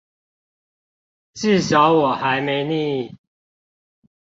[1.35, 3.15] 至少我還沒膩